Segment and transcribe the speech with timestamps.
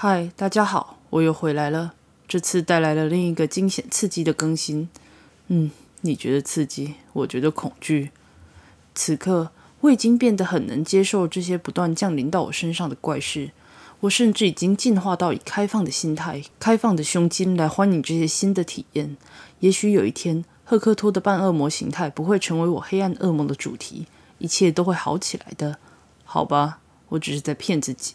[0.00, 1.94] 嗨，大家好，我又回来了。
[2.28, 4.88] 这次带来了另一个惊险刺激的更新。
[5.48, 8.12] 嗯，你觉得刺激，我觉得恐惧。
[8.94, 9.50] 此刻，
[9.80, 13.50] 我已经变得很能接受这些不断降临到我身上的怪事。
[13.98, 19.16] 我甚至已经进化到以开放的心态、开放的胸襟来欢迎这些新的体验。
[19.58, 24.06] 也许有一天，赫克托的半恶魔形态不会成为我黑暗噩梦的主题，
[24.38, 25.80] 一切都会好起来的。
[26.22, 26.78] 好吧，
[27.08, 28.14] 我只是在骗自己。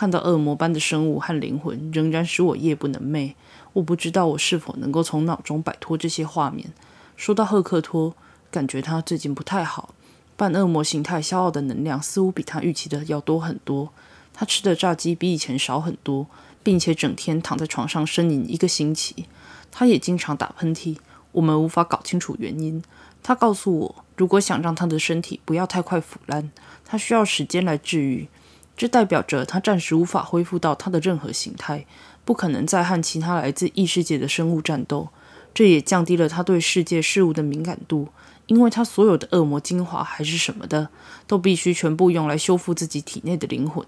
[0.00, 3.34] 看到恶魔般的生物和灵魂，仍然使我夜不能寐。
[3.74, 6.72] 我不知道我是否能够从脑中摆脱这些画面。
[7.18, 8.14] 说到赫克托，
[8.50, 9.94] 感觉他最近不太好。
[10.38, 13.90] 半恶魔形态消耗的能量似乎比他预期的要多很多。
[14.32, 16.26] 他吃的炸鸡比以前少很多，
[16.62, 19.26] 并且整天躺在床上呻吟一个星期。
[19.70, 20.96] 他也经常打喷嚏，
[21.32, 22.82] 我们无法搞清楚原因。
[23.22, 26.50] 他告诉我，如果想让他的身体不要太快腐烂，
[26.86, 28.28] 他需要时间来治愈。
[28.80, 31.84] 这代表着他暂时无法恢复到他的任何形态，
[32.24, 35.10] 不可能再和其他来自异世界的生物战斗。
[35.52, 38.08] 这也降低了他对世界事物的敏感度，
[38.46, 40.88] 因为他所有的恶魔精华还是什么的，
[41.26, 43.86] 都必须全部用来修复自己体内的灵魂。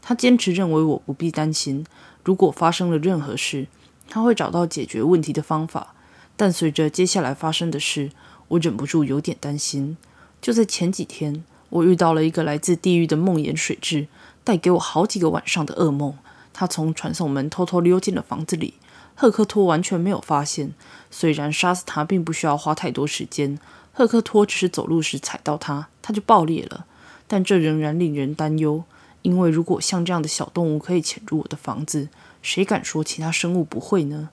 [0.00, 1.84] 他坚持认为我不必担心，
[2.24, 3.66] 如果发生了任何事，
[4.08, 5.92] 他会找到解决问题的方法。
[6.38, 8.08] 但随着接下来发生的事，
[8.48, 9.98] 我忍不住有点担心。
[10.40, 14.06] 就在前几天，我遇到了一个来自地狱的梦魇水蛭。
[14.44, 16.16] 带给我好几个晚上的噩梦。
[16.52, 18.74] 他从传送门偷偷溜进了房子里，
[19.14, 20.74] 赫克托完全没有发现。
[21.10, 23.58] 虽然杀死他并不需要花太多时间，
[23.92, 26.86] 赫克托只是走路时踩到他，他就爆裂了。
[27.26, 28.84] 但这仍然令人担忧，
[29.22, 32.08] 因为如果像这样的小动物可以潜入我的房子，
[32.42, 34.30] 谁敢说其他生物不会呢？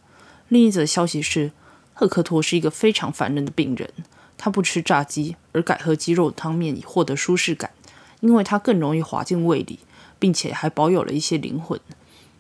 [0.50, 1.52] 另一则消息是，
[1.94, 3.90] 赫克托是一个非常烦人的病人。
[4.38, 7.72] 他不吃炸鸡，而改喝鸡肉汤面以获得舒适感，
[8.20, 9.80] 因为它更容易滑进胃里。
[10.20, 11.80] 并且还保有了一些灵魂。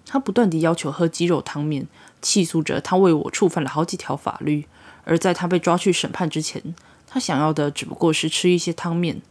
[0.06, 1.88] 他不断地要求喝鸡肉汤面，
[2.22, 4.66] 气诉着他为我触犯了好几条法律。
[5.04, 9.22] 而在他被抓去审判之前，他想要的只不过是吃一些汤面。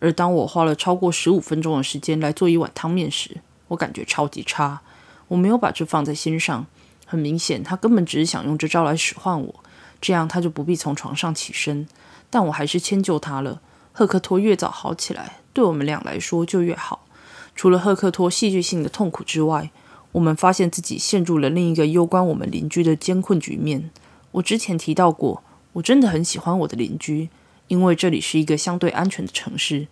[0.00, 4.80] 而当我花了超过十五分钟的时间来做一碗汤面时，我感觉超级差。
[5.28, 6.66] 我没有把这放在心上。
[7.06, 9.54] 很明显，他根本只是想用这招来使唤我，
[10.00, 11.86] 这样他就不必从床上起身。
[12.28, 13.60] 但我还是迁就他了。
[13.92, 17.06] 赫克托越早好起来，对我们俩来说就越好。
[17.54, 19.70] 除了赫克托戏剧性的痛苦之外，
[20.12, 23.90] 我们发现自己陷入了另一个攸关我们邻居的艰困局面。
[24.32, 25.42] 我之前提到过，
[25.74, 27.28] 我真的很喜欢我的邻居，
[27.68, 29.88] 因为这里是一个相对安全的城市。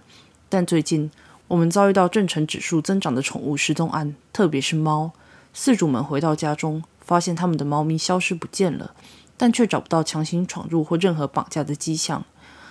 [0.49, 1.11] 但最近，
[1.49, 5.12] 我们遭遇到正成指数增长的宠物失踪案，特别是猫。
[5.55, 8.94] 饲主们回到家中，发现他们的猫咪消失不见了，
[9.37, 12.25] 但却找不到强行闯入或任何绑架的迹象。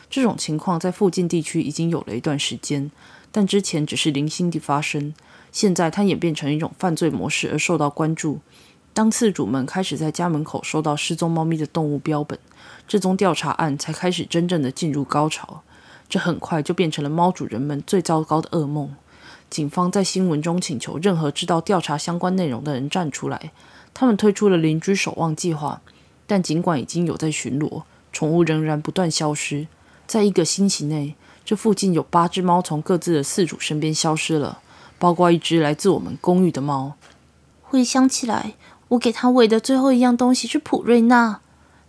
[0.09, 2.91] 这种情况在附近地区已经有了一段时间。
[3.31, 5.13] 但之前只是零星地发生，
[5.51, 8.39] 现在它演变成一种犯罪模式而受到关注。
[8.93, 12.37] 当次主们开始在家门口收到失踪猫咪的动物标本，
[12.85, 15.63] 这宗调查案才开始真正的进入高潮。
[16.09, 18.93] 这很快就变成了猫主人们最糟糕的噩梦。
[19.49, 23.53] 警方在新闻中请求任何知道调查相关内容的人站出来。
[23.93, 25.81] 他们推出了邻居守望计划，
[26.27, 29.67] 但尽管已经有在巡逻，宠物仍然不断消失。
[30.05, 31.15] 在一个星期内。
[31.43, 34.59] 这附近有八只猫从各自的饲主身边消失了，
[34.97, 36.93] 包括一只来自我们公寓的猫。
[37.61, 38.53] 回想起来，
[38.89, 41.39] 我给它喂的最后一样东西是普瑞娜。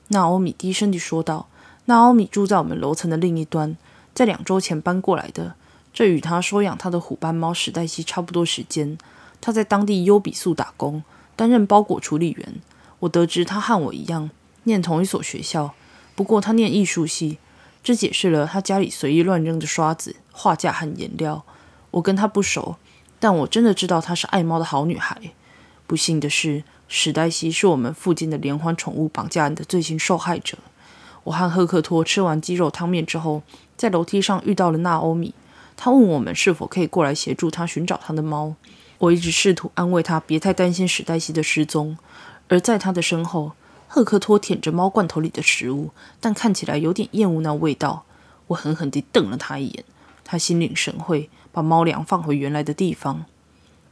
[0.09, 1.49] 纳欧米低声地说道
[1.87, 3.77] ：“纳欧米住在我们楼层的另一端，
[4.15, 5.55] 在两周前搬过来的。
[5.93, 8.97] 这与他收养他的虎斑猫史黛西差不多时间。
[9.41, 11.03] 他在当地优比素打工，
[11.37, 12.55] 担任包裹处理员。
[13.01, 14.31] 我得知他和我一样
[14.65, 15.75] 念同一所学校，
[16.15, 17.39] 不过他念艺术系。”
[17.83, 21.45] 这解释了他家里随意乱扔的刷子、画架和颜料。
[21.91, 22.77] 我跟他不熟，
[23.19, 25.21] 但我真的知道她是爱猫的好女孩。
[25.87, 30.57] 不幸的是，史黛西是我们附近的连环宠物绑架案的最新受害者。
[31.25, 33.43] 我和赫克托吃完鸡肉汤面之后，
[33.77, 35.35] 在楼梯上遇到了纳欧米。
[35.77, 38.55] 他问我们是否可以过来协助他寻找他的猫。
[38.99, 41.99] 我一直试图安慰他，别太担心史黛西的失踪。
[42.49, 43.53] 而在他的身后。
[43.95, 48.07] 赫克托舔着猫罐头里的食物，但看起来有点厌恶那味道。
[48.47, 49.85] 我狠狠地瞪了他一眼。
[50.25, 53.27] 他心领神会，把猫粮放回原来的地方。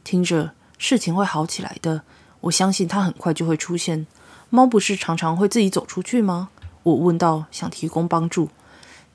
[0.03, 2.01] 听着，事情会好起来的。
[2.39, 4.07] 我相信他很快就会出现。
[4.49, 6.49] 猫不是常常会自己走出去吗？
[6.81, 8.49] 我问道，想提供帮助。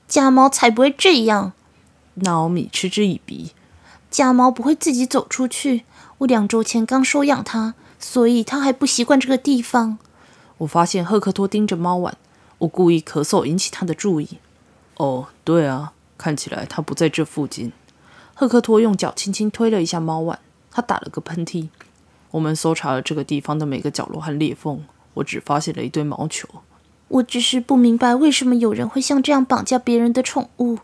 [0.07, 1.51] 家猫才不会这样。
[2.13, 3.51] 纳奥米嗤之以鼻。
[4.09, 5.83] 家猫不会自己走出去。
[6.19, 9.97] 我两周前刚收养它，所以它还不习惯这个地方。
[10.59, 12.17] 我发现赫克托盯着猫碗，
[12.59, 14.39] 我故意咳嗽引起他的注意。
[14.95, 17.71] 哦，对啊，看起来他不在这附近。
[18.33, 20.39] 赫克托用脚轻轻推了一下猫碗，
[20.71, 21.69] 他打了个喷嚏。
[22.31, 24.83] 我们搜查了这个地方的每个角落和裂缝，
[25.15, 26.47] 我只发现了一堆毛球。
[27.07, 30.79] 我只是不明白为什么有人会像这样绑架别人的宠物。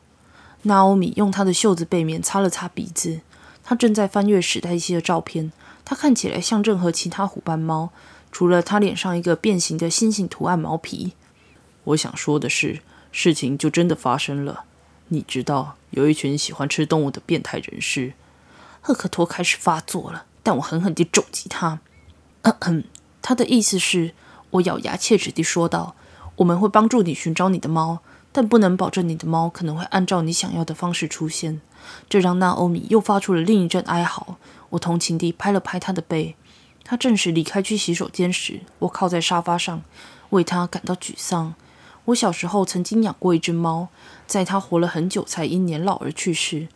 [0.63, 3.19] 娜欧米用她的袖子背面擦了擦鼻子，
[3.63, 5.51] 她正在翻阅史黛西的照片。
[5.85, 7.89] 它看起来像任何其他虎斑猫，
[8.31, 11.13] 除了它脸上一个变形的星星图案毛皮。
[11.85, 12.81] 我想说的是，
[13.11, 14.65] 事情就真的发生了。
[15.09, 18.13] 你知道，有一群喜欢吃动物的变态人士。
[18.81, 21.79] 赫克托开始发作了，但我狠狠地肘击他。
[23.21, 24.13] 他的意思是，
[24.51, 25.95] 我咬牙切齿地说道。
[26.37, 27.99] 我们会帮助你寻找你的猫，
[28.31, 31.61] 但不能保证你的猫可能会按照你想要的方式出现。
[32.09, 34.37] 这让娜欧米又发出了另一阵哀嚎。
[34.73, 36.35] 我同情地拍了拍他的背。
[36.83, 39.81] 他正式离开去洗手间时，我靠在沙发上，
[40.31, 41.55] 为他感到沮丧。
[42.05, 43.87] 我小时候曾经养过一只猫，
[44.27, 46.67] 在它活了很久才因年老而去世。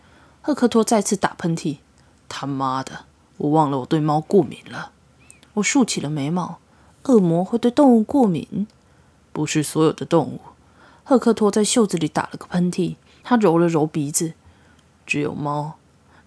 [0.42, 1.80] 赫克托再次打喷嚏。
[2.30, 3.06] 他妈的，
[3.38, 4.92] 我忘了我对猫过敏了。
[5.56, 6.60] 我竖起了眉毛。
[7.04, 8.68] 恶魔会对动物过敏？
[9.34, 10.40] 不是所有的动物。
[11.04, 14.34] 赫克托在袖子里打了个喷嚏，他揉了揉鼻子。
[15.06, 15.78] 只有猫，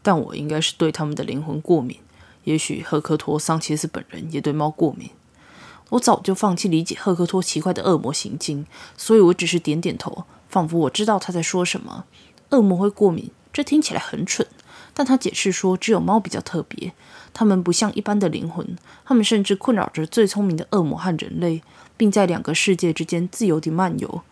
[0.03, 1.97] 但我应该是对他们的灵魂过敏。
[2.45, 5.11] 也许赫克托桑切斯本人也对猫过敏。
[5.91, 8.67] 我早就放弃理解赫克托奇怪的恶魔行径，
[8.97, 12.05] 所以我只是点点头，仿佛我知道他在说什么。
[12.51, 14.47] 恶魔会过敏，这听起来很蠢。
[14.95, 16.93] 但他解释说，只有猫比较特别，
[17.33, 21.63] 它们不像一般的灵魂，它们甚至困扰着最聪明的恶魔和人类。
[22.01, 24.23] 并在两个世界之间自由地漫游。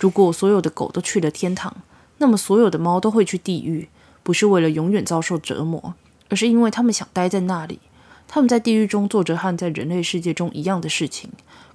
[0.00, 1.76] 如果所有的狗都去了天堂，
[2.18, 3.88] 那么所有的猫都会去地狱，
[4.22, 5.94] 不是为了永远遭受折磨，
[6.28, 7.80] 而是因为他们想待在那里。
[8.28, 11.30] 他们在地狱中做着和在人类世界中一样的事情：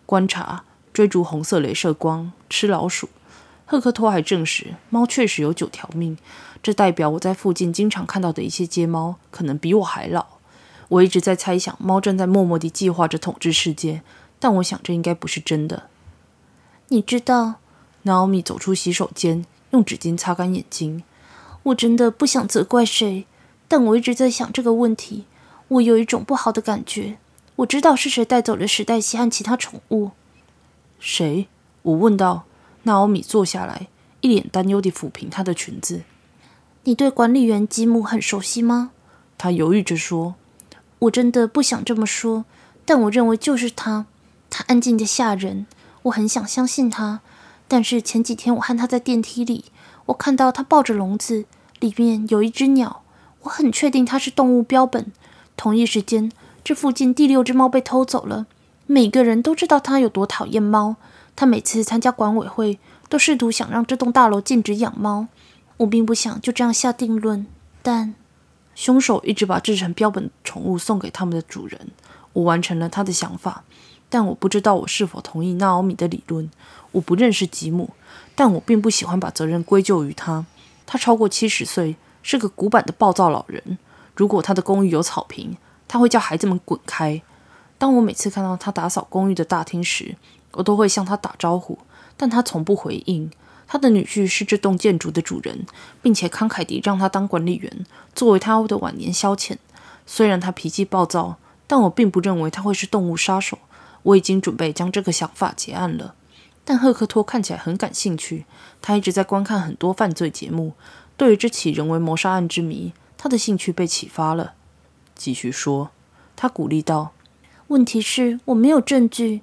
[0.06, 3.10] 观察、追逐红色镭射光、吃老鼠。
[3.66, 6.18] 赫克托还证实，猫确实有九条命，
[6.64, 10.26] 这代表我在附近经常看到的一些街猫可能比我还老。
[10.88, 14.02] 我一直在猜想，猫正在默默地计划着统治世界。
[14.40, 15.90] 但我想，这应该不是真的。
[16.88, 17.56] 你知道
[18.04, 21.04] ，，n a o m i 走出洗手间，用纸巾擦干眼睛。
[21.68, 23.26] 我真的不想责怪谁，
[23.68, 25.26] 但我一直在想这个问题。
[25.68, 27.18] 我有一种不好的感觉。
[27.58, 30.12] 我知道是谁带走了史黛西和其他宠物。
[31.00, 31.48] 谁？
[31.82, 32.46] 我问道。
[32.84, 33.88] 娜奥米坐下来，
[34.22, 36.04] 一脸担忧地抚平她的裙子。
[36.86, 38.92] 你对管理员吉姆很熟悉吗？
[39.38, 40.36] 他犹豫着说
[41.00, 42.46] ：“我真的不想这么说，
[42.86, 44.06] 但我认为就是他。”
[44.50, 45.66] 他安静的吓人，
[46.04, 47.20] 我很想相信他。
[47.68, 49.66] 但是前几天我和他在电梯里，
[50.06, 51.44] 我看到他抱着笼子，
[51.80, 53.02] 里面有一只鸟。
[53.42, 55.12] 我很确定它是动物标本。
[55.56, 56.32] 同一时间，
[56.64, 58.46] 这附近第六只猫被偷走了。
[58.86, 60.96] 每个人都知道他有多讨厌猫。
[61.36, 62.80] 他每次参加管委会，
[63.10, 65.28] 都试图想让这栋大楼禁止养猫。
[65.78, 67.46] 我并不想就这样下定论，
[67.82, 68.16] 但
[68.74, 71.92] 凶手一直把制成标本宠物送给他们的主人。
[72.34, 73.64] 我完成了他的想法。
[74.10, 76.50] 但我不知道我是否同意纳奥米的理论。
[76.94, 77.90] 我不认识吉姆，
[78.36, 80.46] 但我并不喜欢把责任归咎于他。
[80.88, 83.78] 他超过七十岁，是个古板的暴躁老人。
[84.16, 85.56] 如果他的公寓有草坪，
[85.88, 87.22] 他会叫孩子们滚开。
[87.78, 90.16] 当我每次看到他打扫公寓的大厅时，
[90.54, 91.78] 我都会向他打招呼，
[92.16, 93.30] 但他从不回应。
[93.68, 95.66] 他的女婿是这栋建筑的主人，
[96.02, 97.86] 并且慷慨地让他当管理员，
[98.16, 99.58] 作为他的晚年消遣。
[100.06, 101.36] 虽然他脾气暴躁，
[101.68, 103.60] 但我并不认为他会是动物杀手。
[104.04, 106.16] 我已经准备将这个想法结案了，
[106.70, 108.44] 但赫克托看起来很感兴趣。
[108.82, 110.74] 他一直在观看很多犯罪节目，
[111.16, 114.56] 对于这起人为谋杀案之谜，他的兴趣被启发了。
[115.16, 115.92] 继续说，
[116.36, 117.14] 他鼓励道
[117.68, 119.40] ：“问题是，我没有证据。”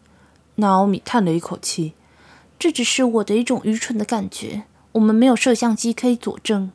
[0.57, 1.95] 纳奥米叹了一口气
[2.61, 4.65] ：“这只是我的一种愚蠢的感觉。
[4.93, 6.71] 我们没有摄像机可以佐证。”“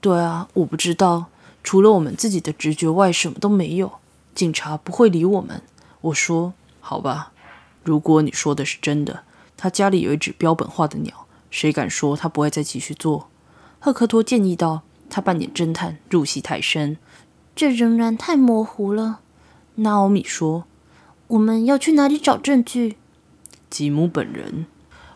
[0.00, 1.26] 对啊，我不知道。
[1.64, 3.94] 除了我们自己的直觉外，什么都没有。
[4.32, 5.60] 警察不会理我们。”
[6.02, 6.54] 我说。
[6.80, 7.32] 好吧，
[7.82, 9.24] 如果你说的是真的，
[9.58, 13.28] 他家里有一只标本化的鸟，谁敢说他不会再继续做？
[13.78, 14.80] 赫克托建议道。
[15.10, 16.98] 他扮演侦探，入戏太深，
[17.56, 19.20] 这仍然太模糊了。
[19.76, 20.64] 纳奥米说
[21.28, 22.98] ：“我们要去哪里找证据？”
[23.70, 24.66] 吉姆本人。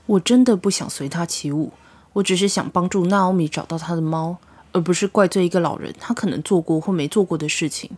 [0.06, 1.72] 我真的不想随他起舞，
[2.14, 4.38] 我只是想帮助纳奥米找到他的猫，
[4.72, 7.90] 而不是怪罪一个老人他可能做过或没做过的事情。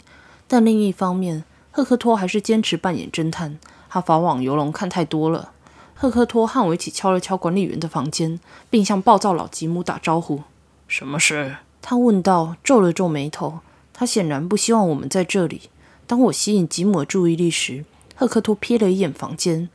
[0.49, 3.61] 但另一方面，赫克托还是坚持扮演侦探。
[3.89, 5.53] 他法网游龙看太多了。
[5.95, 10.43] 赫克托和我一起敲了敲管理员的房间，并向暴躁老吉姆打招呼。
[10.89, 11.57] 什么事？
[11.81, 13.61] 他问道，皱了皱眉头。
[13.93, 15.63] 他显然不希望我们在这里。
[16.07, 17.85] 当我吸引吉姆的注意力时，
[18.17, 19.69] 赫克托瞥了一眼房间。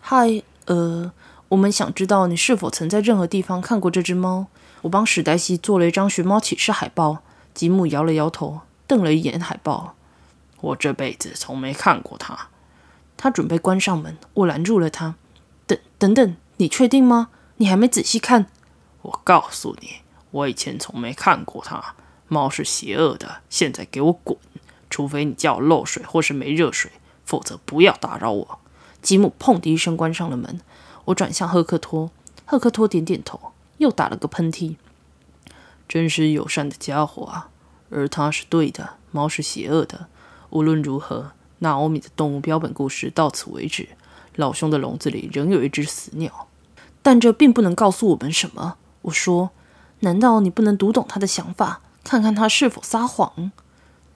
[0.00, 1.10] 嗨，呃，
[1.48, 4.46] 我们想知道你是否曾在任何地方看过这只猫。
[4.82, 7.18] 我帮史黛西做了一张寻猫启事海报。
[7.54, 9.94] 吉姆摇了摇头，瞪了一眼海报。
[10.60, 12.48] 我这辈子从没看过它。
[13.16, 15.14] 他准备关上门，我拦住了他。
[15.66, 17.30] 等等等，你确定吗？
[17.56, 18.46] 你还没仔细看。
[19.02, 21.94] 我告诉你，我以前从没看过它。
[22.28, 24.36] 猫是邪恶的，现在给我滚！
[24.90, 26.90] 除非你叫我漏水或是没热水，
[27.24, 28.58] 否则不要打扰我。
[29.02, 30.60] 吉姆砰的一声关上了门。
[31.06, 32.10] 我转向赫克托，
[32.46, 34.76] 赫克托点点头，又打了个喷嚏。
[35.86, 37.50] 真是友善的家伙啊！
[37.90, 40.08] 而他是对的，猫是邪恶的。
[40.48, 43.90] 无论如何，纳欧米的动物标本故事到此为止。
[44.36, 46.48] 老兄的笼子里仍有一只死鸟，
[47.02, 48.76] 但这并不能告诉我们什么。
[49.02, 49.50] 我说
[50.00, 53.52] ：“难道你不能读懂他的想法，看看他是否撒谎？”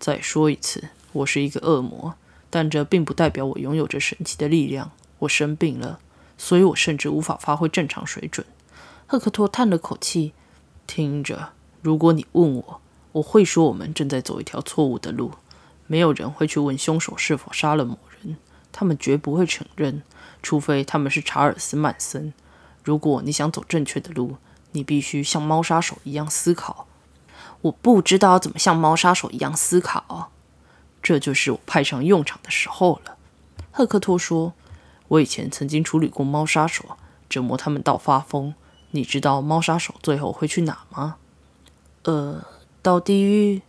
[0.01, 2.15] 再说一次，我是一个恶魔，
[2.51, 4.91] 但这并不代表我拥有着神奇的力量。
[5.21, 5.99] 我生病了，
[6.37, 8.47] 所以我甚至无法发挥正常水准。
[9.07, 10.33] 赫克托叹了口气，
[10.87, 11.51] 听着。
[11.83, 12.81] 如果你问我，
[13.13, 15.33] 我会说我们正在走一条错误的路。
[15.87, 18.37] 没有人会去问凶手是否杀了某人，
[18.79, 20.05] 他们绝不会承认，
[20.41, 22.33] 除非他们是查尔斯·曼森。
[22.85, 24.37] 如果你想走正确的路，
[24.71, 26.87] 你必须像猫杀手一样思考。
[27.63, 30.31] 我不知道怎么像猫杀手一样思考，
[31.03, 33.17] 这就是我派上用场的时候了。
[33.73, 34.53] 赫克托说
[35.09, 36.97] ：“我以前曾经处理过猫杀手，
[37.29, 38.55] 折磨他们到发疯。
[38.93, 41.17] 你知道猫杀手最后会去哪吗？”
[42.07, 42.45] 呃，
[42.81, 43.61] 到地狱？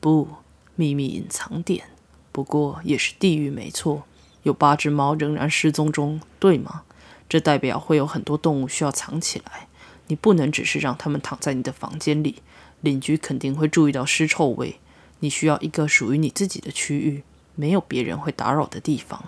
[0.00, 0.26] 不，
[0.74, 1.84] 秘密隐藏点。
[2.32, 4.02] 不过也是地狱，没错。
[4.42, 6.82] 有八只猫仍然失踪中，对吗？
[7.28, 9.68] 这代表会有很多动物需要藏起来。
[10.08, 12.42] 你不能只是让它们躺在你的房间里，
[12.80, 14.80] 邻居肯定会注意到尸臭味。
[15.20, 17.22] 你需要一个属于你自己的区域，
[17.54, 19.24] 没有别人会打扰的地方。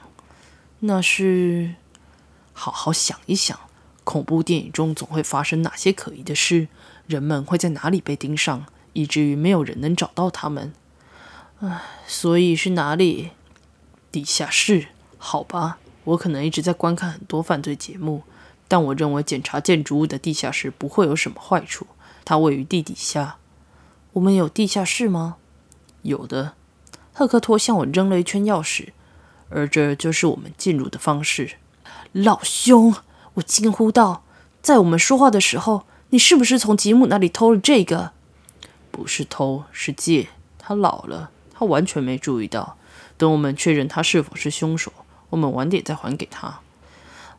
[0.81, 1.75] 那是……
[2.54, 3.59] 好好想一想，
[4.04, 6.69] 恐怖电影中总会发生哪些可疑的事？
[7.07, 10.73] 人们会在哪里被盯上，以至于没有人能找到他们？
[11.61, 13.31] 唉，所以是哪里？
[14.11, 14.88] 地下室？
[15.25, 18.25] 好吧，我可能一直在观看很多犯罪节目，
[18.67, 21.87] 但我认为检查建筑物的地下室不会有什么坏处。
[22.25, 23.37] 它位于地底下。
[24.14, 25.37] 我们有地下室吗？
[26.02, 26.55] 有的。
[27.12, 28.88] 赫克托向我扔了一圈钥匙，
[29.49, 31.52] 而这就是我们进入的方式。
[32.11, 32.93] 老兄，
[33.35, 34.25] 我惊呼道，
[34.61, 35.87] 在我们说话的时候。
[36.11, 38.11] 你是不是从吉姆那里偷了这个？
[38.91, 40.29] 不是偷，是借。
[40.59, 42.76] 他老了，他完全没注意到。
[43.17, 44.93] 等我们确认他是否是凶手，
[45.33, 46.61] 我们晚点再还给他。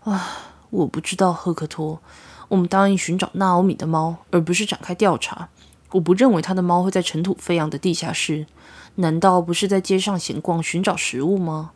[0.03, 0.37] 啊，
[0.71, 2.01] 我不知道，赫克托。
[2.49, 5.49] 我们答应寻找纳欧米的猫，而不是展开调查。
[5.91, 8.47] 我不认为他的猫会在尘土飞扬的地下室。
[8.95, 11.71] 难道不是在街上闲逛寻找食物吗？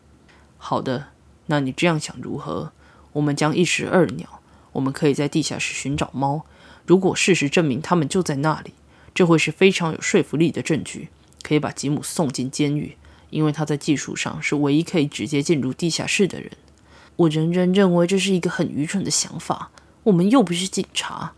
[0.58, 1.10] 好的，
[1.46, 2.72] 那你这样想如何？
[3.14, 4.40] 我们将一石二鸟。
[4.74, 6.46] 我们可以在地下室寻找猫。
[6.86, 8.74] 如果事实证明他们就在那里，
[9.14, 11.10] 这会是非常有说服力的证据，
[11.42, 12.98] 可以把吉姆送进监狱，
[13.30, 16.52] 因为他在技术上是唯一可以直接进入地下室的人。
[17.16, 19.72] 我仍然认为这是一个很愚蠢的想法。
[20.04, 21.34] 我们又不是警察，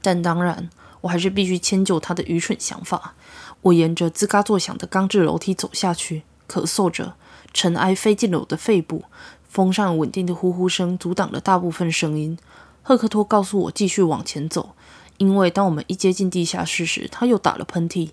[0.00, 0.70] 但当然，
[1.02, 3.14] 我还是必须迁就他的愚蠢想法。
[3.62, 7.14] 我沿着吱嘎作响的钢制楼梯走下去，咳嗽着，
[7.52, 9.04] 尘埃飞进了我的肺部，
[9.48, 12.38] 风扇稳定的呼呼声阻挡了大部分声音。
[12.82, 14.74] 赫克托告诉我继续往前走，
[15.18, 18.10] 因为当我们一接近地下室时，他又打了喷嚏。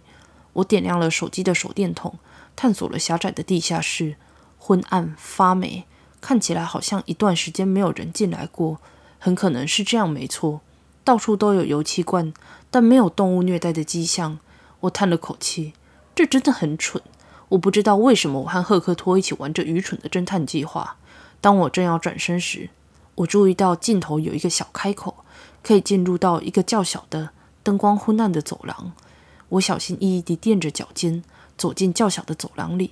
[0.54, 2.20] 我点亮了手机的手电筒，
[2.62, 4.18] 探索了狭窄的地下室，
[4.58, 5.86] 昏暗发霉，
[6.20, 8.82] 看起来好像一段时间没有人进来过。
[9.18, 10.60] 很可能是这样，没错。
[11.06, 12.34] 到处都有油漆罐，
[12.70, 14.40] 但没有动物虐待的迹象。
[14.82, 15.72] 我叹了口气，
[16.14, 17.02] 这真的很蠢。
[17.48, 20.98] 我不知道为什么我和赫克托一起玩这愚蠢的侦探计划。
[21.40, 22.70] 当我正要转身时，
[23.16, 25.24] 我注意到尽头有一个小开口，
[25.64, 27.30] 可以进入到一个较小的、
[27.64, 28.92] 灯光昏暗的走廊。
[29.48, 31.24] 我小心翼翼地垫着脚尖
[31.60, 32.92] 走进较小的走廊里，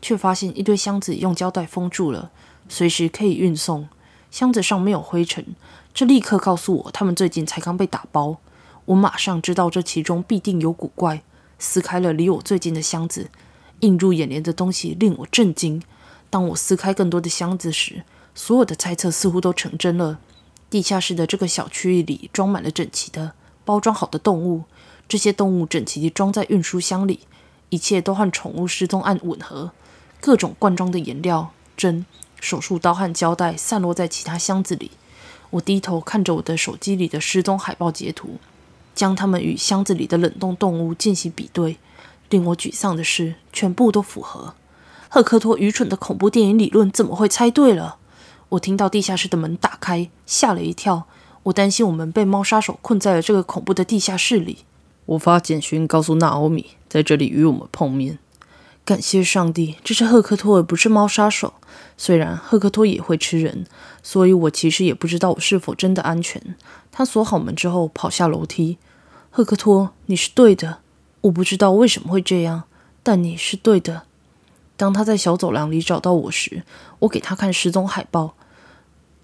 [0.00, 2.30] 却发现一堆箱子用胶带封住了，
[2.68, 3.88] 随时可以运送。
[4.30, 5.44] 箱子上没有灰尘，
[5.92, 8.38] 这立刻告诉我他们最近才刚被打包。
[8.86, 11.22] 我马上知道这其中必定有古怪。
[11.58, 13.30] 撕开了离我最近的箱子，
[13.80, 15.82] 映入眼帘的东西令我震惊。
[16.28, 18.02] 当我撕开更多的箱子时，
[18.34, 20.18] 所有的猜测似乎都成真了。
[20.68, 23.32] 地下室的这个小区域里装满了整齐的
[23.64, 24.64] 包装好的动物，
[25.06, 27.20] 这些动物整齐地装在运输箱里，
[27.74, 29.72] 一切都和宠物失踪案吻合。
[30.20, 32.06] 各种罐装的颜料、针、
[32.40, 34.92] 手术刀和胶带散落在其他箱子里。
[35.50, 38.38] 我低头看着我的手机里的失踪海报截图，
[38.94, 41.78] 将它们与箱子里的冷冻动物进行比对。
[42.30, 44.54] 令我沮丧的是，全部都符合。
[45.08, 47.96] 赫克托愚蠢的恐怖电影理论怎么会猜对了？
[48.50, 51.04] 我听到地下室的门打开，吓了一跳。
[51.44, 54.64] 我担心我们被猫杀手困在了这个恐怖的地下室里。
[55.06, 58.18] 我发简讯告诉纳欧米，在这里与我们碰面。
[58.84, 61.54] 感谢上帝，这是赫克托，尔不是猫杀手。
[61.96, 63.66] 虽然赫克托也会吃人，
[64.02, 66.56] 所以我其实也不知道我是否真的安全。
[66.90, 68.78] 他锁好门之后跑下楼梯。
[69.30, 70.78] 赫克托，你是对的。
[71.22, 72.64] 我不知道为什么会这样，
[73.02, 74.02] 但你是对的。
[74.76, 76.62] 当他在小走廊里找到我时，
[77.00, 78.34] 我给他看失踪海报。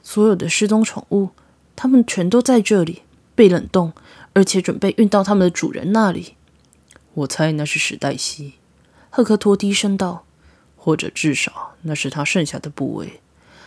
[0.02, 1.30] 所有的失踪宠物，
[1.76, 3.02] 他们全都在这里，
[3.34, 3.92] 被冷冻，
[4.32, 6.34] 而且准备运到他们的主人那里。
[7.14, 8.54] 我猜那是史黛西。
[9.10, 10.24] 赫克托低声道
[10.76, 13.20] ：“或者至少那是他剩下的部位。”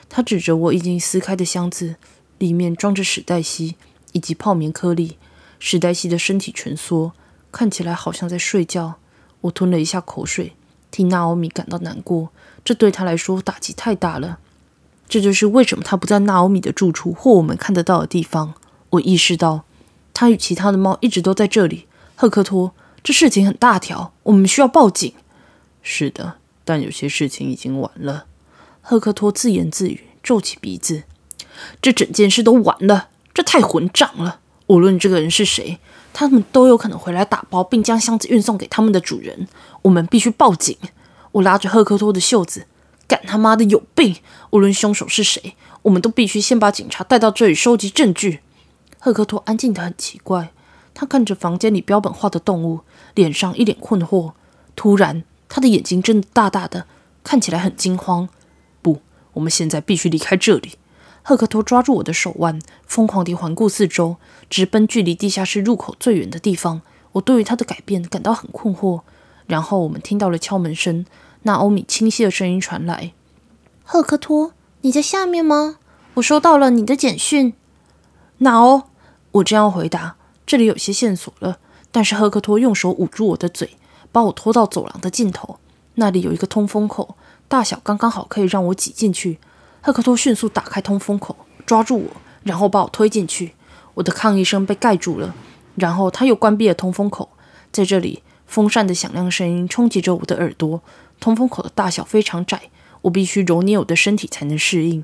[0.10, 1.96] 他指着我已经撕开的箱子，
[2.38, 3.76] 里面装着史黛西
[4.12, 5.18] 以及泡棉颗粒。
[5.60, 7.14] 史黛西的身体蜷缩，
[7.52, 8.96] 看起来好像在睡觉。
[9.42, 10.54] 我吞了一下口水，
[10.92, 12.30] 替纳欧米感到难过。
[12.64, 14.40] 这对他来说打击太大了。
[15.10, 18.54] 这就是为什么他不在纳欧米的住处或我们看得到的地方。
[18.92, 19.66] 我意识到，
[20.14, 21.88] 他与其他的猫一直都在这里。
[22.16, 25.12] 赫克托，这事情很大条，我们需要报警。
[25.82, 28.26] 是的，但有些事情已经晚了。
[28.82, 31.04] 赫克托自言自语，皱起鼻子。
[31.82, 34.40] 这整件事都完了，这太混账了！
[34.68, 35.80] 无论这个人是谁，
[36.14, 39.48] 他们都有可能回来打包，并将箱子运送给他们的主人。
[39.82, 40.78] 我们必须报警！
[41.34, 42.68] 我拉着赫克托的袖子，
[43.08, 44.16] 干他妈的有病！
[44.52, 48.40] 无论凶手是谁，我们都必须先把警察带到这里收集证据。
[49.06, 50.54] 赫克托安静得很奇怪，
[50.94, 52.80] 他看着房间里标本化的动物，
[53.14, 54.32] 脸上一脸困惑。
[54.78, 55.26] 突然。
[55.50, 56.88] 他的眼睛睁得大大的，
[57.22, 58.30] 看起来很惊慌。
[58.82, 59.02] 不，
[59.34, 60.76] 我们现在必须离开这里。
[61.22, 64.16] 赫克托抓住我的手腕，疯狂地环顾四周，
[64.50, 66.82] 直奔距离地下室入口最远的地方。
[67.12, 69.02] 我对于他的改变感到很困惑。
[69.46, 71.06] 然后我们听到了敲门声，
[71.44, 73.12] 那欧米清晰的声音传来
[73.84, 75.78] ：“赫克托，你在下面吗？
[76.16, 77.54] 我收到了你的简讯。”
[78.40, 78.84] 那欧，
[79.34, 80.16] 我这样回答。
[80.46, 81.60] 这里有些线索了，
[81.92, 83.78] 但是赫克托用手捂住我的嘴。
[84.12, 85.58] 把我拖到走廊的尽头，
[85.96, 87.16] 那里有一个通风口，
[87.48, 89.40] 大小刚刚好可以让我挤进去。
[89.82, 91.36] 赫克托迅速打开通风口，
[91.66, 92.12] 抓住我，
[92.44, 93.56] 然后把我推进去。
[93.96, 95.34] 我的抗议声被盖住了，
[95.76, 97.30] 然后他又关闭了通风口。
[97.72, 100.84] 在这里，风扇的响亮声音冲击着我的耳朵。
[101.20, 102.70] 通风口的大小非常窄，
[103.02, 105.04] 我必须揉捏我的身体才能适应。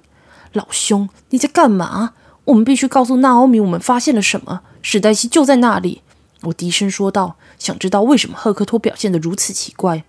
[0.54, 2.14] 老兄，你在干嘛？
[2.50, 4.62] 我们必须告诉纳欧米，我们发现了什么。
[4.82, 6.02] 史黛西就在那里。
[6.42, 10.04] 我低声说道：“想知道为什么赫克托表现得如此奇怪？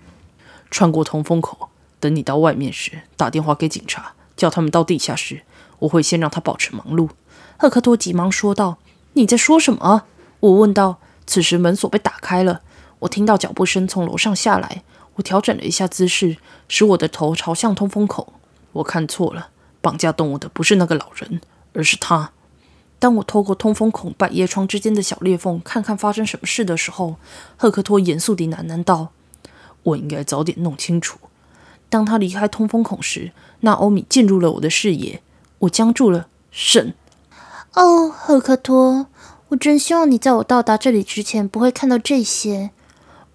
[0.70, 5.42] 穿过通风口，等你到外面时，打电话给警察，叫他们到地下室。
[5.80, 7.10] 我会先让他保持忙碌。”
[7.58, 8.78] 赫克托急忙说道
[9.12, 10.04] ：“你在说什么？”
[10.40, 10.98] 我问道。
[11.26, 12.62] 此时门锁被打开了，
[13.00, 14.82] 我听到脚步声从楼上下来。
[15.16, 18.32] 我调整了一下姿势，使我的头朝向通风口。
[18.72, 19.50] 我看错了，
[19.82, 21.40] 绑架动物的不是那个老人，
[21.80, 22.32] 而是他。
[22.98, 27.16] 当我透过通风孔百叶窗之间的小裂缝看看发生什么事的时候，
[27.56, 29.08] 赫克托严肃地喃喃道
[29.82, 31.18] ：“我应该早点弄清楚。”
[31.88, 35.22] 当他离开通风孔时，纳欧米进入了我的视野。
[35.60, 36.92] 我僵住了，神！
[37.72, 39.06] 哦，赫克托，
[39.48, 42.70] 我真希望你在我到达这里之前不会看到这些。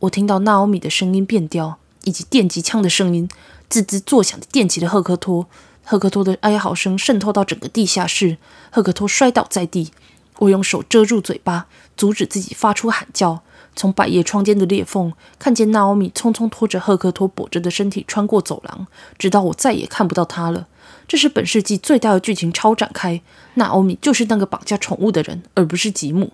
[0.01, 3.27] 我听到纳欧米的声音变调，以及电击枪的声音，
[3.67, 5.47] 滋滋作响的电击了赫克托。
[5.85, 8.37] 赫克托的哀嚎声渗透到整个地下室，
[8.71, 9.91] 赫克托摔倒在地。
[10.39, 13.41] 我用手遮住嘴巴，阻止自己发出喊叫。
[13.75, 20.67] 从百叶窗间的裂缝看见娜欧米匆匆拖着赫克托跛着的身体穿过走廊，直到我再也看不到他了。
[21.07, 23.21] 这是本世纪最大的剧情超展开。
[23.55, 26.33] 娜欧米就是那个绑架宠物的人，而不是吉姆。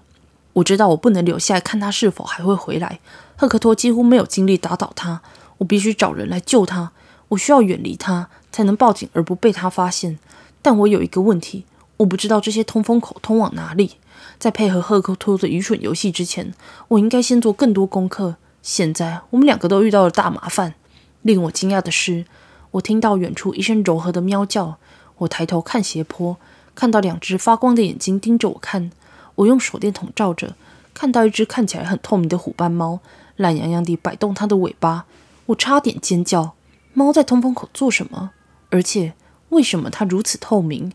[0.53, 2.99] 我知道我不能留下来看他是否还会回来。
[3.35, 5.21] 赫克托几乎没有精力打倒他，
[5.57, 6.91] 我必须找人来救他。
[7.31, 8.29] 我需要远离他。
[8.51, 10.19] 才能报警而不被他发现。
[10.61, 11.63] 但我有一个问题，
[11.97, 13.91] 我不知道这些通风口通往哪里。
[14.37, 16.53] 在配合赫克托的愚蠢游戏之前，
[16.89, 18.35] 我应该先做更多功课。
[18.61, 20.75] 现在我们两个都遇到了大麻烦。
[21.21, 22.25] 令我惊讶的是，
[22.71, 24.77] 我听到远处一声柔和的喵叫。
[25.19, 26.37] 我抬头看斜坡，
[26.75, 28.91] 看到两只发光的眼睛盯着我看。
[29.35, 30.55] 我用手电筒照着，
[30.93, 32.99] 看到一只看起来很透明的虎斑猫，
[33.37, 35.05] 懒洋洋地摆动它的尾巴。
[35.47, 36.53] 我差点尖叫。
[36.93, 38.31] 猫在通风口做什么？
[38.69, 39.13] 而且，
[39.49, 40.91] 为什么它如此透明？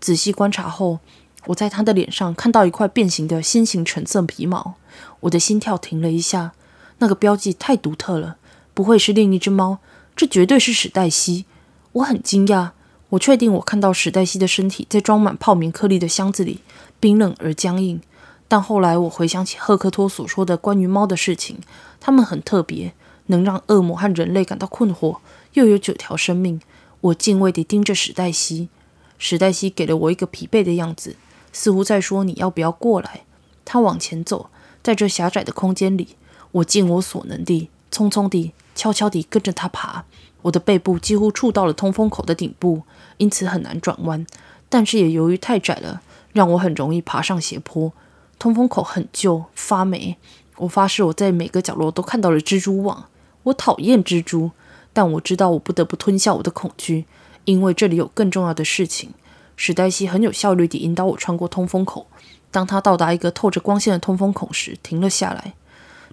[0.00, 1.00] 仔细观察后，
[1.46, 4.74] 我在它的脸上看到一块变形的心形橙色皮毛。
[5.20, 6.52] 我的心跳停了一下，
[6.98, 8.36] 那个标记太独特了，
[8.74, 9.78] 不会是另一只猫？
[10.16, 11.46] 这绝对是史黛西！
[11.92, 12.70] 我很惊讶，
[13.10, 16.60] 我确定我看到史黛西的身体在装满泡棉颗粒的箱子里，
[16.98, 18.00] 冰冷而僵硬。
[18.46, 21.58] 但后来我回想起赫克托所说的关于猫的事情，
[22.00, 22.92] 它们很特别，
[23.26, 25.18] 能让恶魔和人类感到困惑，
[25.54, 26.60] 又有九条生命。
[27.00, 28.68] 我敬畏地盯着史黛西，
[29.16, 31.16] 史黛西给了我一个疲惫的样子，
[31.52, 33.22] 似乎在说：“你要不要过来？”
[33.64, 34.50] 他往前走，
[34.82, 36.16] 在这狭窄的空间里，
[36.52, 40.04] 我尽我所能地匆匆地悄悄地跟着他爬。
[40.42, 42.82] 我的背部几乎触到了通风口的顶部，
[43.18, 44.26] 因此很难转弯。
[44.68, 47.92] 但是也由于太窄了，让我很容易爬上斜坡。
[48.38, 50.16] 通风口很旧，发霉。
[50.56, 53.06] 我发誓，我在每个角落都看到了蜘蛛网。
[53.44, 54.50] 我讨厌蜘蛛，
[54.92, 57.06] 但我知道我不得不吞下我的恐惧，
[57.44, 59.10] 因为这里有更重要的事情。
[59.56, 62.06] 史黛西很有效率地引导我穿过通风口。
[62.50, 65.54] 当他到达一个透着光线的通风孔时，停了下来。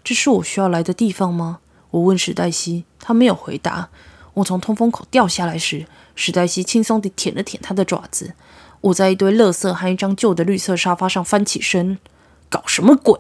[0.04, 1.60] 这是我需要来的地方吗？
[1.92, 3.90] 我问史黛西，她没有回答。
[4.36, 8.34] 我从通风口掉下来时，史黛西轻松地舔了舔她的爪子。
[8.82, 11.98] 我在一堆垃圾和一张旧的绿色沙发上翻起身。
[12.50, 13.18] 搞什么鬼？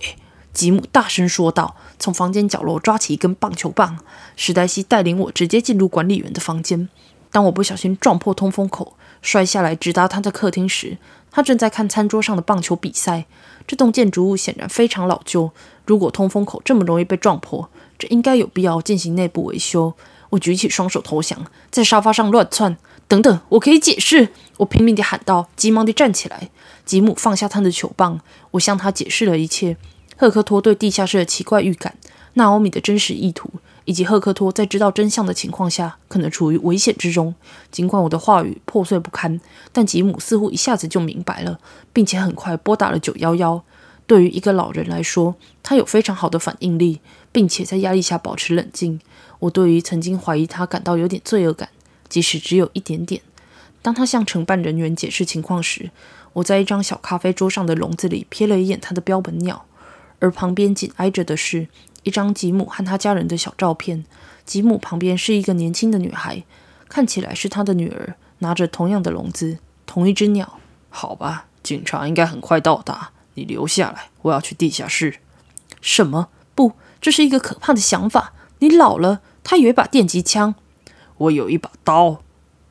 [0.58, 4.00] 吉姆大声说道，从房间角落抓起一根棒球棒。
[4.36, 6.89] 史黛西带领我直接进入管理员的房间。
[7.30, 10.98] 当我不小心撞破通风口，摔下来直达他的客厅时，
[11.30, 13.26] 他正在看餐桌上的棒球比赛。
[13.67, 15.52] 这栋建筑物显然非常老旧。
[15.86, 19.93] 如果通风口这么容易被撞破，这应该有必要进行内部维修。
[20.32, 22.78] 我举起双手投降，在沙发上乱窜。
[23.08, 24.30] 等等，我可以解释！
[24.58, 26.50] 我拼命地喊道，急忙地站起来。
[26.84, 29.78] 吉姆放下他的球棒，我向他解释了一切：
[30.19, 31.95] 赫克托对地下室的奇怪预感，
[32.34, 33.49] 纳欧米的真实意图，
[33.86, 37.36] 以及赫克托在知道真相的情况下可能处于危险之中。
[37.71, 39.39] 尽管我的话语破碎不堪，
[39.71, 41.60] 但吉姆似乎一下子就明白了，
[41.93, 43.63] 并且很快拨打了九幺幺。
[44.08, 46.99] 对于一个老人来说，他有非常好的反应力，
[47.32, 48.99] 并且在压力下保持冷静。
[49.39, 51.69] 我对于曾经怀疑他感到有点罪恶感。
[52.10, 53.21] 即使只有一点点。
[53.82, 55.91] 当他向承办人员解释情况时，
[56.32, 59.65] 我在一张小咖啡桌上的笼子里瞥了一眼他的标本鸟，
[60.19, 61.67] 而旁边紧挨着的是
[62.03, 64.06] 一张吉姆和他家人的小照片。
[64.45, 66.43] 吉姆旁边是一个年轻的女孩，
[66.88, 70.60] 看起来是他的女儿，拿着同样的笼子，同一只鸟。
[70.89, 73.12] 好吧，警察应该很快到达。
[73.34, 75.19] 你留下来，我要去地下室。
[75.82, 76.30] 什么？
[76.56, 78.34] 不，这是一个可怕的想法。
[78.60, 79.21] 你老了。
[79.43, 80.56] 他有一把电击枪。
[81.17, 82.21] 我有一把刀，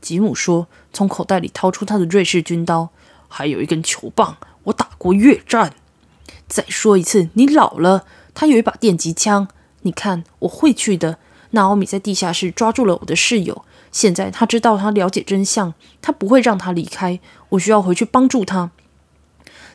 [0.03, 2.91] 吉姆说，从口袋里掏出他的瑞士军刀，
[3.29, 4.37] 还有一根球棒。
[4.65, 5.73] 我打过越战。
[6.49, 8.05] 再说一次，你老了。
[8.35, 9.49] 他有一把电击枪。
[9.83, 11.19] 你看，我会去的。
[11.51, 17.21] 纳奥米在地下室抓住了我的室友，现在他知道他了解真相，他不会让他离开。
[17.51, 18.71] 我需要回去帮助他。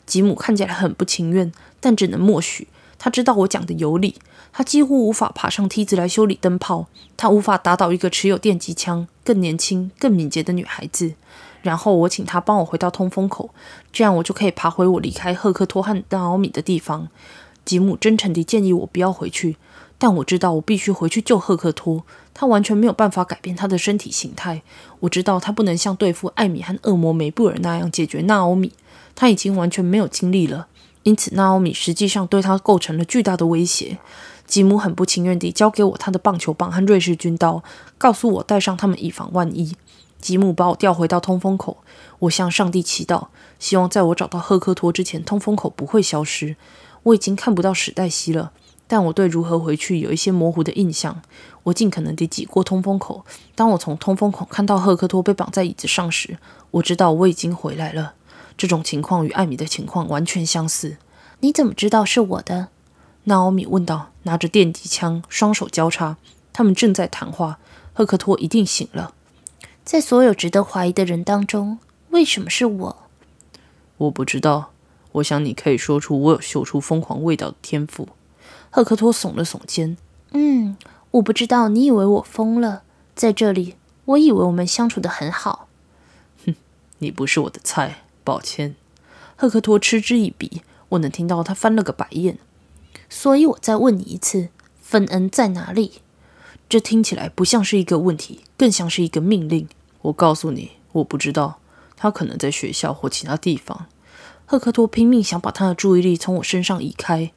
[0.05, 2.67] 吉姆看起来很不情愿，但只能默许。
[2.99, 4.15] 他知道我讲的有理。
[4.53, 11.13] 他几乎无法爬上梯子来修理灯泡，他无法打倒一个持有电击枪、更年轻、更敏捷的女孩子。
[11.61, 13.51] 然后我请他帮我回到通风口，
[13.91, 17.07] 这样我就可以爬回我离开赫克托和纳奥米的地方。
[17.63, 19.57] 吉姆真诚地建议我不要回去，
[19.97, 22.03] 但我知道我必须回去救赫克托。
[22.33, 24.63] 他完全没有办法改变他的身体形态。
[25.01, 28.71] 我知道他不能像对付艾米和恶魔梅布尔那样解决纳奥米，
[29.13, 30.67] 他已经完全没有精力了。
[31.03, 33.99] 因此，纳奥米实际上对他构成了巨大的威胁。
[34.47, 37.63] 吉姆很不情愿地交给我他的棒球棒和瑞士军刀，
[37.97, 39.75] 告诉我带上他们以防万一。
[40.21, 41.77] 吉姆把我调回到通风口，
[42.19, 46.55] 我向上帝祈祷，希望在我找到赫克托之前，通风口不会消失。
[47.03, 48.51] 我已经看不到史黛西了，
[48.87, 51.21] 但我对如何回去有一些模糊的印象。
[51.63, 53.25] 我尽可能地挤过通风口。
[53.55, 56.37] 当我从通风口看到赫克托被绑在椅子上时，
[56.69, 58.13] 我知道我已经回来了。
[58.55, 60.97] 这种情况与艾米的情况完全相似。
[61.39, 62.67] 你怎么知道是我的？
[63.23, 66.17] 纳奥米问道，拿着电击枪，双手交叉。
[66.53, 67.57] 他们正在谈话。
[67.93, 69.13] 赫克托一定醒了。
[69.83, 71.79] 在所有值得怀疑的人当中，
[72.11, 72.97] 为什么是我？
[73.97, 74.71] 我不知道。
[75.13, 78.07] 我想你可以说出我有嗅出疯狂味道的天赋。
[78.69, 79.97] 赫克托耸了耸肩。
[80.31, 80.77] 嗯，
[81.11, 81.67] 我不知道。
[81.67, 82.83] 你以为我疯了？
[83.13, 85.67] 在这里，我以为我们相处的很好。
[86.45, 86.55] 哼，
[86.99, 88.75] 你不是我的菜，抱歉。
[89.35, 90.61] 赫克托嗤之以鼻。
[90.89, 92.37] 我能听到他翻了个白眼。
[93.09, 94.49] 所以，我再问你一次，
[94.81, 96.01] 芬恩在哪里？
[96.71, 99.67] 这听起来不像是一个问题，更像是一个命令。
[100.03, 101.59] 我告诉你，我不知道，
[101.97, 103.87] 他可能在学校或其他地方。
[104.45, 107.33] 赫克托拼命想把他的注意力从我身上移开。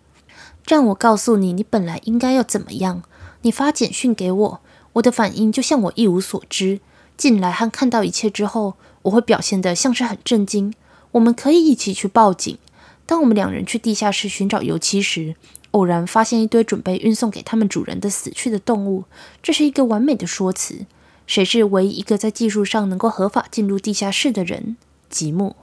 [0.68, 3.02] 让我告诉你，你本来应该要怎么样？
[3.42, 4.60] 你发简讯给我，
[4.92, 6.78] 我的反应就像我一无所知。
[7.16, 10.72] 进来和看到一切之后，我会表现得像是很震惊。
[11.10, 12.56] 我们可以一起去报警。
[13.04, 15.34] 当我们两人去地下室寻找油漆时，
[15.74, 19.04] 偶然发现一堆准备运送给他们主人的死去的动物，
[19.42, 20.86] 这是一个完美的说辞。
[21.26, 24.76] 谁是唯一一个在技术上能够合法进入地下室的人？
[25.10, 25.56] 吉姆。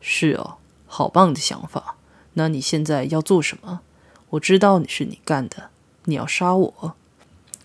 [0.00, 0.54] 是哦，
[0.86, 1.96] 好棒的想法。
[2.34, 3.80] 那你现在要做什么？
[4.30, 5.70] 我知道你是你干的。
[6.04, 6.94] 你要杀我？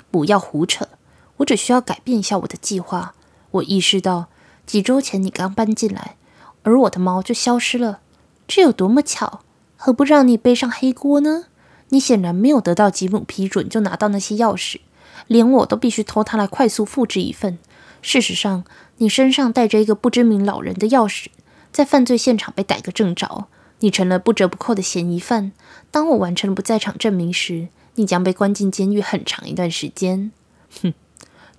[0.10, 0.90] 不要胡扯。
[1.38, 3.16] 我只需要改变一下我的计划。
[3.52, 4.28] 我意识到
[4.66, 6.18] 几周前你刚搬进来，
[6.64, 8.02] 而我的猫就消失了。
[8.46, 9.42] 这有多么巧？
[9.78, 11.46] 何不让你背上黑锅呢？
[11.92, 14.80] 你显然没有得到吉姆批准就拿到那些钥匙，
[15.28, 17.58] 连我都必须偷它来快速复制一份。
[18.02, 18.64] 事实上，
[18.98, 21.28] 你身上带着一个不知名老人的钥匙，
[21.72, 23.48] 在犯罪现场被逮个正着，
[23.80, 25.52] 你成了不折不扣的嫌疑犯。
[25.92, 30.32] 当我完成了不在场证明时，你将被关进监狱很长一段时间。
[30.82, 30.94] 哼，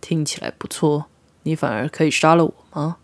[0.00, 1.06] 听起来不错。
[1.44, 2.96] 你反而可以杀了我吗？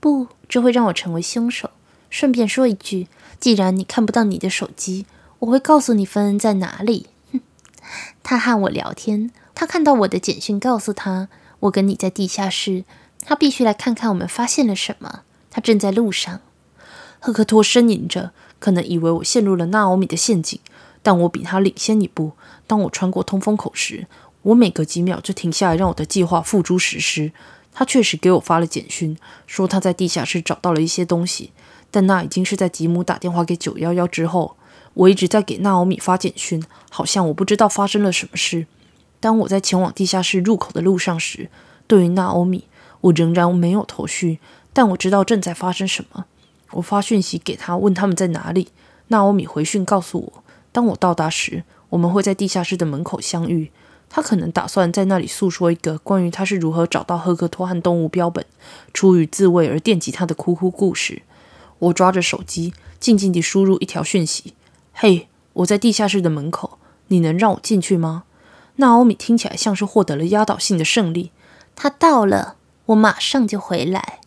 [0.00, 1.70] 不，这会让我成为凶手。
[2.08, 5.04] 顺便说一句，既然你看不到你的手机，
[5.40, 7.06] 我会告诉你芬恩在哪里。
[7.32, 7.40] 哼，
[8.22, 11.28] 他和我聊天，他看到我的简讯，告诉他
[11.60, 12.84] 我跟你在地下室，
[13.22, 15.20] 他必须来看看我们发现了什么。
[15.50, 16.40] 他正在路上。
[17.18, 20.60] 赫克托呻吟着，可能以为我陷入了纳奥米的陷阱，
[21.02, 22.32] 但我比他领先一步。
[22.66, 24.06] 当我穿过通风口时，
[24.42, 27.32] 我每隔几秒就停下来，让我的计划付诸实施。
[27.72, 31.52] 他确实给我发了简讯，说他在地下室找到了一些东西，
[31.90, 34.56] 但那已经是在吉姆打电话给九幺幺之后。
[34.96, 38.66] 我一直在给纳奥米发简讯，好像我不知道发生了什么事。
[39.20, 41.50] 当我在前往地下室入口的路上时，
[41.86, 42.64] 对于纳欧米，
[43.02, 44.38] 我仍然没有头绪，
[44.72, 46.24] 但我知道正在发生什么。
[46.72, 48.68] 我发讯息给他，问他们在哪里。
[49.08, 53.70] 纳欧米回讯告诉我，当我到达时，我们会在地下室的门口相遇。
[54.08, 58.46] 他可能打算在那里诉说一个关于他是如何找到赫克托和动物标本，
[58.94, 61.22] 出于自卫而电击他的哭哭故事。
[61.80, 64.54] 我抓着手机，静静地输入一条讯息
[64.98, 66.78] ：“嘿，我在地下室的门口，
[67.08, 68.24] 你能让我进去吗？”
[68.76, 71.32] 纳欧米听起来像是获得了压倒性的胜利。
[71.74, 72.56] 他到了，
[72.86, 74.20] 我马上就回来。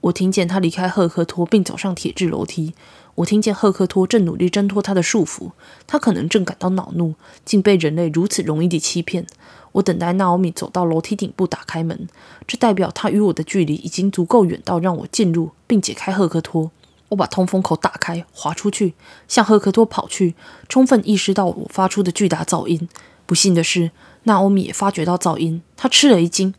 [0.00, 2.72] 我听见他离开赫克托，并走上铁质楼梯。
[3.16, 5.50] 我听见赫克托正努力挣脱他的束缚，
[5.86, 9.26] 他可能正感到恼怒，竟被人类如此容易地欺骗。
[9.72, 12.08] 我等待纳奥米走到楼梯顶部，打开门，
[12.46, 16.70] 这代表他与我的距离已经足够远到让我进入并解开赫克托。
[17.10, 18.94] 我把通风口打开，滑出去，
[19.26, 20.34] 向赫克托跑去，
[20.68, 22.88] 充分意识到我发出的巨大噪音。
[23.26, 23.90] 不幸的是，
[24.24, 26.54] 纳欧米也发觉到噪音，她吃了一惊。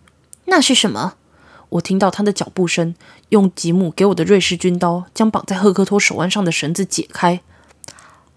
[0.46, 1.16] 那是什么？
[1.70, 2.96] 我听到他的脚步声，
[3.30, 7.42] 用吉姆给我的瑞士军刀将绑在赫克托手腕上的绳子解开。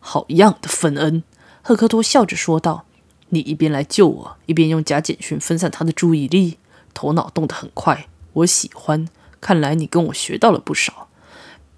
[0.00, 1.22] 好样的，芬恩！
[1.62, 2.84] 赫克托笑着说道
[3.30, 6.58] ：“你一边来救我，一边用假简讯分散他的注意力，
[6.92, 8.06] 头脑动得很快。
[8.34, 9.08] 我喜欢。
[9.40, 11.08] 看来你跟我学到了不少。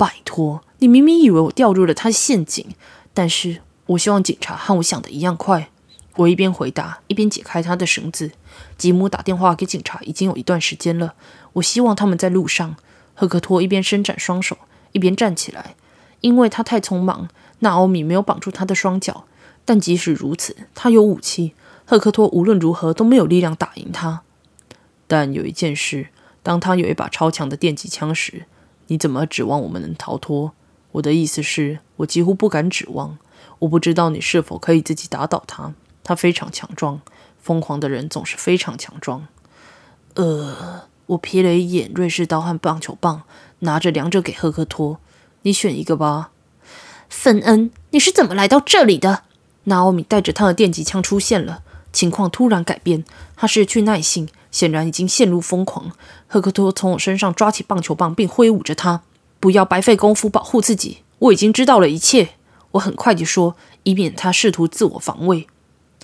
[0.04, 2.74] 拜托，你明明以为我掉入了他的陷阱，
[3.14, 5.70] 但是我希望警察和我想的一样快。”
[6.16, 8.32] 我一边回答，一边解开他的绳子。
[8.76, 11.14] 吉姆打电话给警察已经有一段时间了。
[11.54, 12.76] 我希望他们在路上。
[13.14, 14.58] 赫克托一边伸展双手，
[14.92, 15.74] 一边站起来，
[16.20, 17.30] 因为他太匆忙。
[17.60, 19.24] 纳欧米没有绑住他的双脚，
[19.64, 21.54] 但即使如此，他有武器。
[21.86, 24.20] 赫克托无论如何都没有力量打赢他。
[25.06, 26.08] 但有一件事：
[26.42, 28.44] 当他有一把超强的电击枪时，
[28.88, 30.52] 你怎么指望我们能逃脱？
[30.92, 33.18] 我的意思是，我几乎不敢指望。
[33.60, 35.74] 我不知道你是否可以自己打倒他。
[36.02, 37.00] 他非常强壮。
[37.40, 39.26] 疯狂的人总是非常强壮。
[40.14, 43.24] 呃，我瞥了一眼瑞士刀和棒球棒，
[43.60, 44.98] 拿着两者给赫克托。
[45.42, 46.30] 你选一个吧。
[47.08, 49.24] 芬恩，你是怎么来到这里的？
[49.64, 51.62] 纳奥米带着他的电击枪出现了。
[51.92, 53.04] 情况突然改变，
[53.36, 55.90] 他失去耐性，显然已经陷入疯狂。
[56.28, 59.02] 赫克托从我身上抓起棒球棒，并挥舞着它。
[59.40, 60.98] 不要白费功夫保护自己。
[61.18, 62.30] 我已经知道了一切。
[62.70, 65.48] 我很快就说，以免他试图自我防卫。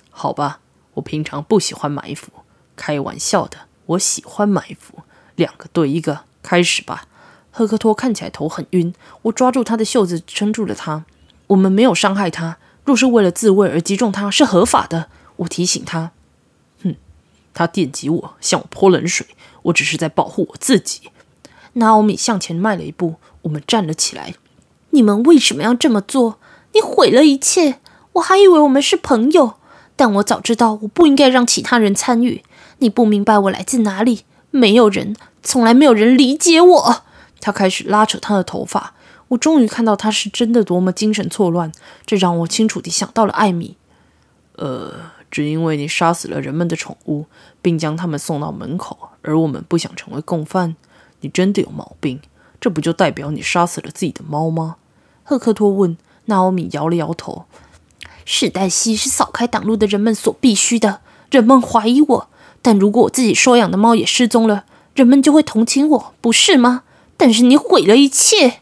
[0.09, 0.59] 好吧。
[0.95, 2.27] 我平常不喜欢埋伏，
[2.75, 3.59] 开玩笑的。
[3.85, 5.03] 我喜欢埋伏，
[5.37, 7.05] 两个对一个，开始吧。
[7.49, 11.05] 赫克托看起来头很晕，我抓住他的袖子，撑住了他。
[11.47, 15.07] 我们没有伤害他，若是为了自卫而击中他是合法的。
[15.37, 16.11] 我提醒他。
[17.53, 19.27] 他电击我，向我泼冷水，
[19.63, 21.01] 我只是在保护我自己。
[21.73, 24.35] 娜欧米向前迈了一步，我们站了起来。
[24.91, 26.37] 你们为什么要这么做？
[26.73, 27.79] 你毁了一切，
[28.13, 29.55] 我还以为我们是朋友。
[29.95, 32.43] 但我早知道，我不应该让其他人参与。
[32.79, 34.25] 你不明白我来自哪里？
[34.49, 37.03] 没有人，从来没有人理解我。
[37.39, 38.95] 他开始拉扯他的头发。
[39.29, 41.71] 我终于看到他是真的多么精神错乱。
[42.05, 43.77] 这让我清楚地想到了艾米。
[44.55, 47.25] 呃，只因为你杀死了人们的宠物，
[47.61, 50.75] 并将他们送到门口，而我们不想成为共犯。
[51.21, 52.19] 你真的有毛病。
[52.59, 54.75] 这不就代表你杀死了自己的猫吗？
[55.23, 55.97] 赫克托问。
[56.25, 57.45] 纳欧米摇了摇头。
[58.25, 61.01] 史黛西是扫开挡路的人们所必须的。
[61.31, 62.29] 人们怀疑我，
[62.61, 66.83] 但如果我自己收养的猫也失踪了，人们就会同情我，不是吗？
[67.17, 68.59] 但是你毁了一切。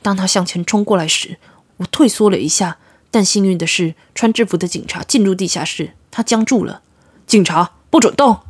[0.00, 1.38] 当他向前冲过来时，
[1.76, 2.78] 我退缩了一下。
[3.16, 6.82] 但幸运的是，穿制服的警察进入地下室，他僵住了。
[7.26, 8.40] 警察不准动！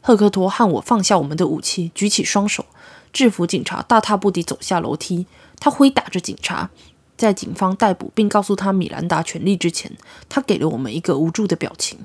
[0.00, 2.64] 赫克托和我放下我们的武器，举起双手。
[3.12, 5.26] 制服警察大踏步地走下楼梯，
[5.60, 6.70] 他挥打着警察。
[7.18, 9.92] 在警方逮捕并告诉他米兰达权利之前，
[10.30, 11.98] 他给了我们一个无助的表情。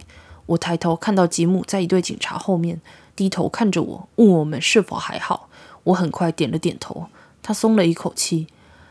[0.47, 2.81] 我抬头看到吉姆在一队警察后面，
[3.15, 5.47] 低头看着我，问我们是否还好。
[5.83, 7.07] 我很快点了点头，
[7.41, 8.47] 他松了一口气。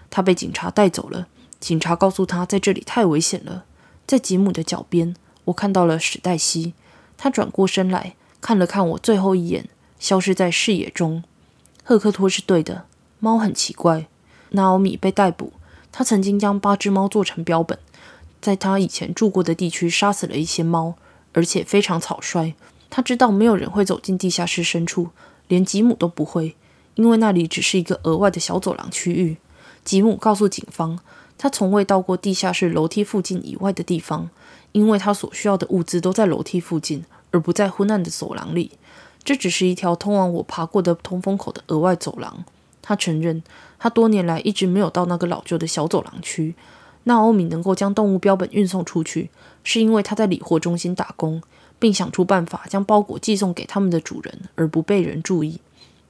[0.09, 1.29] 他被警察带走了。
[1.61, 3.65] 警察告诉他，在这里太危险了。
[4.07, 6.75] 在吉姆的脚边，我看到了史黛西。
[7.17, 9.69] 他转过身来看了看我最后一眼，
[9.99, 11.23] 消失在视野中。
[11.85, 12.87] 赫克托是对的，
[13.19, 14.07] 猫很奇怪。
[14.53, 15.53] 纳奥米被逮捕，
[15.93, 17.79] 他曾经将八只猫做成标本，
[18.41, 20.95] 在他以前住过的地区杀死了一些猫，
[21.33, 22.55] 而且非常草率。
[22.89, 25.11] 他知道没有人会走进地下室深处，
[25.47, 26.57] 连吉姆都不会，
[26.95, 29.37] 因为那里只是一个额外的小走廊区域。
[29.85, 30.99] 吉姆告诉警方，
[31.43, 34.29] 他从未到过地下室楼梯附近以外的地方，
[34.73, 38.73] 因为他所需要的物资都在楼梯附近，而不在昏暗的走廊里。
[39.25, 42.45] 这只是一条通往我爬过的通风口的额外走廊。
[42.83, 43.43] 他承认，
[43.79, 46.55] 他多年来一直没有到那个老旧的小走廊区。
[47.05, 49.31] 纳欧米能够将动物标本运送出去，
[49.65, 51.43] 是因为他在理货中心打工，
[51.79, 55.59] 并想出办法将包裹寄送给他们的主人，而不被人注意。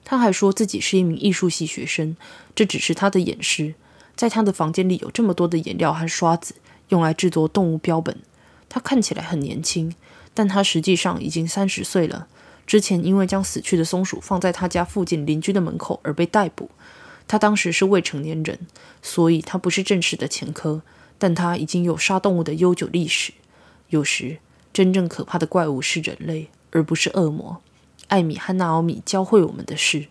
[0.04, 2.16] 他还说自己是一名艺术系学生，
[2.56, 3.74] 这只是他的掩饰。
[4.20, 6.54] 在他的房间里有这么多的颜料和刷子，
[6.90, 8.18] 用来制作动物标本。
[8.68, 9.94] 他看起来很年轻，
[10.34, 12.26] 但他实际上已经三十岁了。
[12.66, 16.68] 之前因为将死去的松鼠放在他家附近邻居的门口而被逮捕。
[17.26, 18.58] 他当时是未成年人，
[19.00, 20.82] 所以他不是正式的前科，
[21.16, 23.32] 但他已经有杀动物的悠久历史。
[23.88, 24.36] 有时，
[24.70, 27.62] 真正可怕的怪物是人类，而不是恶魔。
[28.08, 30.08] 艾米和纳奥米教会我们的事。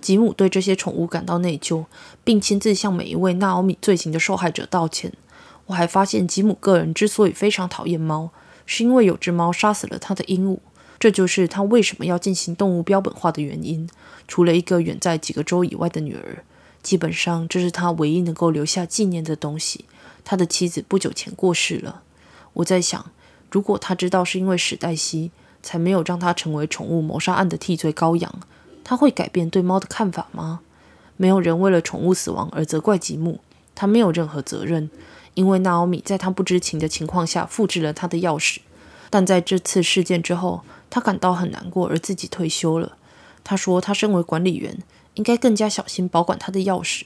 [0.00, 1.84] 吉姆对这些宠物感到内疚，
[2.24, 5.12] 并亲自向每一位纳奥米罪行的受害者道歉。
[5.66, 8.30] 我还发现，吉姆个人之所以非常讨厌猫，
[8.64, 10.58] 是因为有只猫杀死了他的鹦鹉。
[10.98, 13.88] 这就是他为什么要进行动物标本化的原因。
[14.26, 16.44] 除了一个远在几个州以外的女儿，
[16.82, 19.84] 基本上这是他唯一能够留下纪念的东西。
[20.24, 22.02] 他的妻子不久前过世了。
[22.54, 23.10] 我在想，
[23.50, 25.30] 如果他知道是因为史黛西。
[25.60, 28.40] 才没有让他成为宠物谋杀案的替罪羔羊。
[28.88, 30.60] 他会改变对猫的看法吗？
[31.18, 33.40] 没有人为了宠物死亡而责怪吉姆，
[33.74, 34.88] 他没有任何责任，
[35.34, 38.60] 因为纳奥米在他不知情的情况下复制了他的钥匙。
[39.10, 42.96] 但在这次事件之后，他感到很难过，而自己退休了。
[43.44, 44.78] 他说，他身为管理员，
[45.16, 47.02] 应该更加小心保管他的钥匙。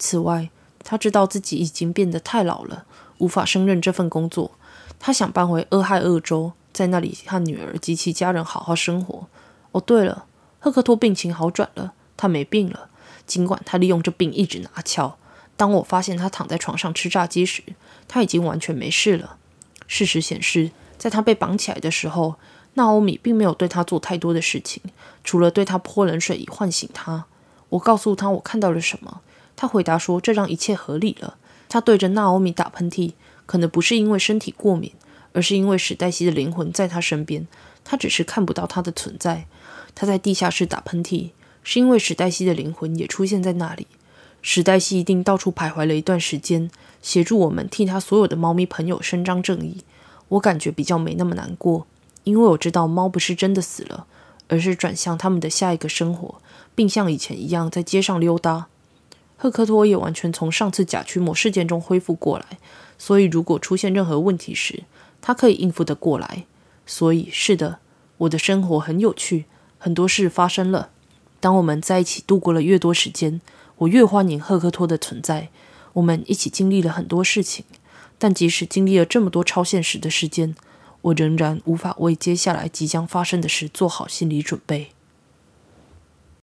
[0.00, 0.50] 此外，
[0.82, 2.86] 他知道自己已经变得太老了，
[3.18, 4.50] 无法胜任这份工作。
[4.98, 6.50] 他想搬回俄亥俄州。
[6.72, 9.26] 在那里和女儿及其家人好好生活。
[9.72, 10.24] 哦，对了，
[10.60, 12.88] 赫克托病情好转了，他没病了。
[13.26, 15.18] 尽管他利用这病一直拿翘，
[15.56, 17.62] 当我发现他躺在床上吃炸鸡时，
[18.06, 19.36] 他已经完全没事了。
[19.86, 22.36] 事实显示，在他被绑起来的时候，
[22.74, 24.82] 纳欧米并没有对他做太多的事情，
[25.24, 27.24] 除了对他泼冷水以唤醒他。
[27.70, 29.22] 我告诉他我看到了什么，
[29.56, 31.36] 他回答说这让一切合理了。
[31.68, 33.12] 他对着纳欧米打喷嚏，
[33.46, 34.92] 可能不是因为身体过敏。
[35.32, 37.46] 而是因为史黛西的灵魂在他身边，
[37.84, 39.46] 他只是看不到他的存在。
[39.94, 41.30] 他在地下室打喷嚏，
[41.62, 43.86] 是因为史黛西的灵魂也出现在那里。
[44.42, 46.70] 史黛西一定到处徘徊了一段时间，
[47.02, 49.84] 协助我们替他所有的猫咪朋友伸张正义。
[50.28, 51.86] 我感觉比较没那么难过，
[52.24, 54.06] 因为我知道猫不是真的死了，
[54.48, 56.40] 而是转向他们的下一个生活，
[56.74, 58.68] 并像以前一样在街上溜达。
[59.36, 62.58] 赫克托也完全从上次假驱魔事件中恢复过来，
[62.96, 64.84] 所以如果出现任何问题时，
[65.20, 66.44] 他可以应付得过来，
[66.86, 67.80] 所以是的，
[68.18, 69.46] 我的生活很有趣，
[69.82, 70.90] 很多事发生了。
[71.40, 73.40] 当我们在一起度过了越多时间，
[73.78, 75.48] 我越欢迎赫克托的存在。
[75.94, 77.64] 我们一起经历了很多事情，
[78.18, 80.54] 但即使经历了这么多超现实的时间，
[81.00, 84.90] 我仍然无法为接下来即将发生的事做好心理准备。